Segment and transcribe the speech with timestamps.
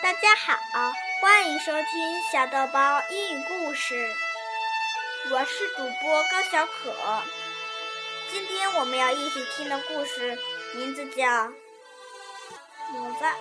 [0.00, 4.14] 大家好，欢迎收听小豆包英语故事。
[5.30, 6.94] 我是主播高小可。
[8.30, 10.38] 今天我们要一起听的故事
[10.74, 11.26] 名字叫
[12.92, 13.34] 《Mozart》。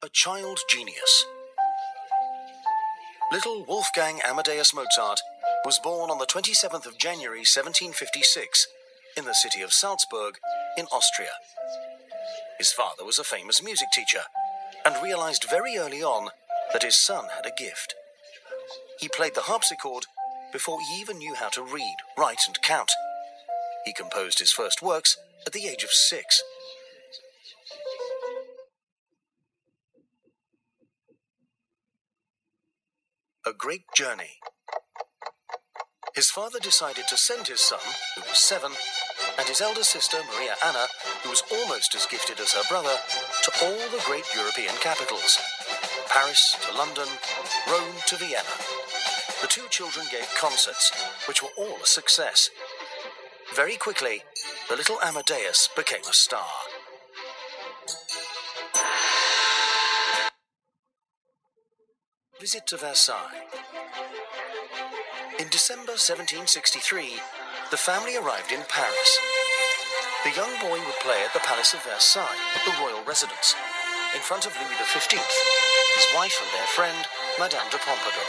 [0.00, 1.24] A Child Genius.
[3.32, 5.20] Little Wolfgang Amadeus Mozart
[5.64, 8.68] was born on the 27th of January 1756
[9.16, 10.38] in the city of Salzburg
[10.76, 11.32] in Austria.
[12.58, 14.22] His father was a famous music teacher
[14.84, 16.30] and realized very early on
[16.72, 17.94] that his son had a gift.
[18.98, 20.06] He played the harpsichord
[20.52, 22.90] before he even knew how to read, write, and count.
[23.84, 25.16] He composed his first works
[25.46, 26.42] at the age of six.
[33.46, 34.38] A Great Journey.
[36.16, 37.78] His father decided to send his son,
[38.14, 38.72] who was seven,
[39.38, 40.86] and his elder sister, Maria Anna,
[41.22, 42.96] who was almost as gifted as her brother,
[43.42, 45.38] to all the great European capitals
[46.08, 47.06] Paris to London,
[47.70, 48.56] Rome to Vienna.
[49.42, 50.90] The two children gave concerts,
[51.28, 52.48] which were all a success.
[53.54, 54.22] Very quickly,
[54.70, 56.48] the little Amadeus became a star.
[62.40, 63.44] Visit to Versailles.
[65.36, 67.20] In December 1763,
[67.70, 69.12] the family arrived in Paris.
[70.24, 73.54] The young boy would play at the Palace of Versailles, the royal residence,
[74.14, 76.96] in front of Louis XV, his wife and their friend,
[77.38, 78.28] Madame de Pompadour.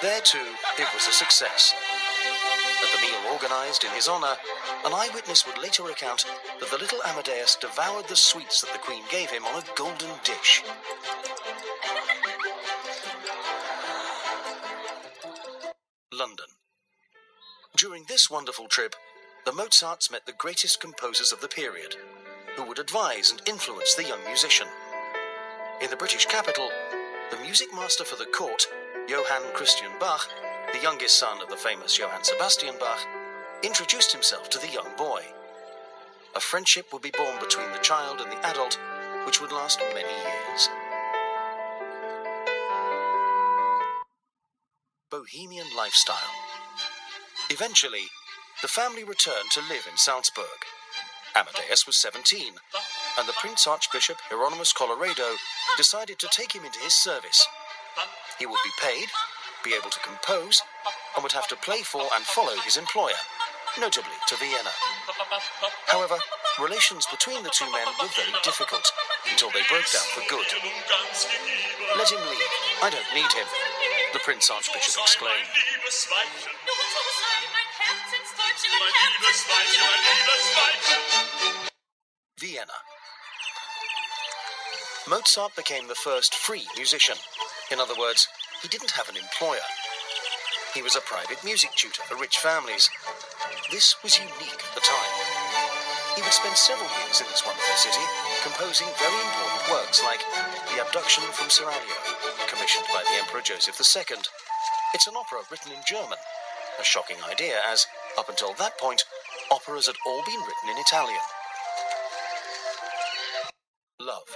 [0.00, 1.74] There, too, it was a success.
[1.76, 4.40] At the meal organized in his honor,
[4.86, 6.24] an eyewitness would later recount
[6.58, 10.16] that the little Amadeus devoured the sweets that the Queen gave him on a golden
[10.24, 10.64] dish.
[17.78, 18.96] During this wonderful trip,
[19.44, 21.94] the Mozarts met the greatest composers of the period,
[22.56, 24.66] who would advise and influence the young musician.
[25.80, 26.68] In the British capital,
[27.30, 28.66] the music master for the court,
[29.08, 30.28] Johann Christian Bach,
[30.72, 32.98] the youngest son of the famous Johann Sebastian Bach,
[33.62, 35.22] introduced himself to the young boy.
[36.34, 38.76] A friendship would be born between the child and the adult,
[39.24, 40.68] which would last many years.
[45.12, 46.47] Bohemian lifestyle.
[47.50, 48.12] Eventually,
[48.60, 50.68] the family returned to live in Salzburg.
[51.34, 52.52] Amadeus was 17,
[53.18, 55.36] and the Prince Archbishop Hieronymus Colloredo
[55.78, 57.46] decided to take him into his service.
[58.38, 59.08] He would be paid,
[59.64, 60.60] be able to compose,
[61.14, 63.16] and would have to play for and follow his employer,
[63.80, 64.74] notably to Vienna.
[65.86, 66.18] However,
[66.60, 68.92] relations between the two men were very difficult
[69.30, 70.46] until they broke down for good.
[71.96, 72.52] Let him leave.
[72.82, 73.48] I don't need him,
[74.12, 75.48] the Prince Archbishop exclaimed.
[82.38, 82.72] Vienna.
[85.08, 87.16] Mozart became the first free musician.
[87.70, 88.28] In other words,
[88.62, 89.66] he didn't have an employer.
[90.74, 92.90] He was a private music tutor for rich families.
[93.70, 95.77] This was unique at the time.
[96.18, 98.02] He would spend several years in this wonderful city,
[98.42, 100.18] composing very important works like
[100.74, 101.94] The Abduction from Seraglio,
[102.50, 104.18] commissioned by the Emperor Joseph II.
[104.94, 106.18] It's an opera written in German,
[106.74, 107.86] a shocking idea as,
[108.18, 109.04] up until that point,
[109.52, 111.22] operas had all been written in Italian.
[114.00, 114.26] Love.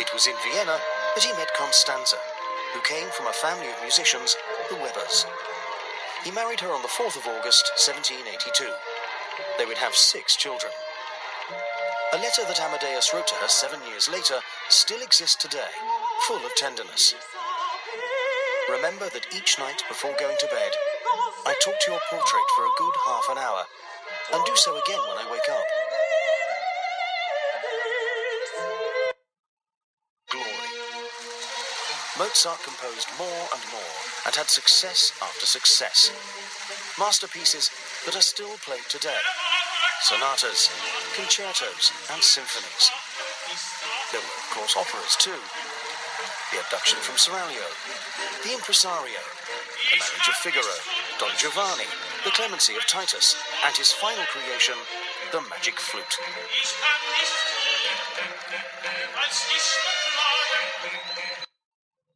[0.00, 0.80] It was in Vienna
[1.16, 2.16] that he met Constanza,
[2.72, 4.34] who came from a family of musicians,
[4.70, 5.26] the Webers.
[6.24, 8.72] He married her on the 4th of August, 1782.
[9.58, 10.72] They would have six children.
[12.12, 15.70] A letter that Amadeus wrote to her seven years later still exists today,
[16.26, 17.14] full of tenderness.
[18.68, 20.72] Remember that each night before going to bed,
[21.46, 23.64] I talk to your portrait for a good half an hour,
[24.32, 25.66] and do so again when I wake up.
[30.30, 30.70] Glory.
[32.18, 33.96] Mozart composed more and more
[34.26, 36.10] and had success after success.
[36.98, 37.70] Masterpieces
[38.06, 39.20] that are still played today.
[40.02, 40.70] Sonatas,
[41.14, 42.90] concertos, and symphonies.
[44.12, 45.38] There were, of course, operas too.
[46.52, 47.68] The Abduction from Seraglio,
[48.42, 49.22] The Impresario,
[49.92, 50.76] The Marriage of Figaro,
[51.18, 51.86] Don Giovanni,
[52.24, 54.74] The Clemency of Titus, and his final creation,
[55.32, 56.18] The Magic Flute.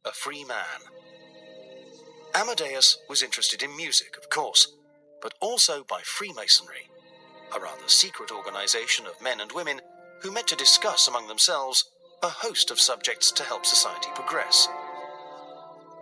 [0.05, 0.81] A free man.
[2.33, 4.75] Amadeus was interested in music, of course,
[5.25, 6.87] but also by Freemasonry,
[7.55, 9.81] a rather secret organization of men and women
[10.21, 11.89] who met to discuss among themselves
[12.21, 14.67] a host of subjects to help society progress.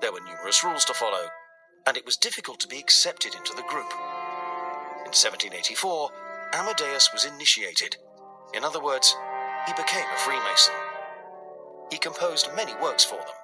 [0.02, 1.28] There were numerous rules to follow,
[1.88, 3.94] and it was difficult to be accepted into the group.
[5.06, 6.10] In 1784,
[6.56, 7.96] Amadeus was initiated,
[8.54, 9.16] In other words,
[9.66, 10.76] he became a Freemason.
[11.90, 13.43] He composed many works for them.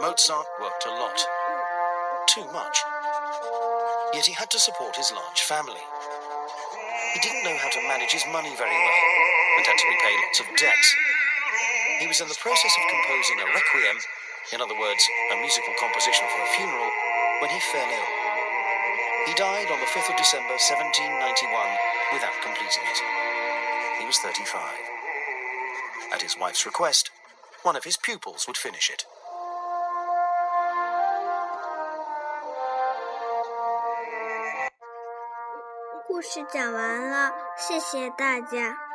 [0.00, 1.20] Mozart worked a lot.
[2.24, 2.80] Too much.
[4.16, 5.84] Yet he had to support his large family.
[7.12, 9.04] He didn't know how to manage his money very well
[9.60, 10.88] and had to repay lots of debts.
[12.00, 13.96] He was in the process of composing a requiem,
[14.56, 15.04] in other words,
[15.36, 16.90] a musical composition for a funeral,
[17.44, 18.10] when he fell ill.
[19.28, 21.44] He died on the 5th of December 1791
[22.16, 22.98] without completing it.
[24.00, 24.64] He was 35.
[26.16, 27.12] At his wife's request,
[27.68, 29.04] one of his pupils would finish it.
[36.20, 38.89] 故事讲完了，谢谢大家。